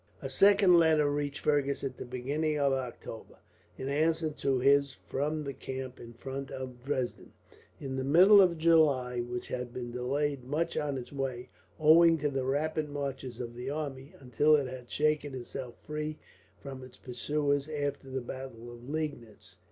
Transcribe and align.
A 0.19 0.31
second 0.31 0.79
letter 0.79 1.11
reached 1.11 1.41
Fergus 1.41 1.83
at 1.83 1.95
the 1.97 2.05
beginning 2.05 2.57
of 2.57 2.73
October; 2.73 3.37
in 3.77 3.87
answer 3.87 4.31
to 4.31 4.57
his 4.57 4.93
from 5.05 5.43
the 5.43 5.53
camp 5.53 5.99
in 5.99 6.13
front 6.13 6.49
of 6.49 6.83
Dresden, 6.83 7.33
in 7.79 7.95
the 7.97 8.03
middle 8.03 8.41
of 8.41 8.57
July, 8.57 9.19
which 9.19 9.49
had 9.49 9.71
been 9.71 9.91
delayed 9.91 10.43
much 10.43 10.75
on 10.75 10.97
its 10.97 11.13
way, 11.13 11.49
owing 11.79 12.17
to 12.17 12.29
the 12.29 12.45
rapid 12.45 12.89
marches 12.89 13.39
of 13.39 13.53
the 13.55 13.69
army, 13.69 14.11
until 14.19 14.55
it 14.55 14.65
had 14.67 14.89
shaken 14.89 15.35
itself 15.35 15.75
free 15.83 16.17
from 16.59 16.83
its 16.83 16.97
pursuers 16.97 17.69
after 17.69 18.09
the 18.09 18.21
battle 18.21 18.71
of 18.71 18.89
Liegnitz. 18.89 19.57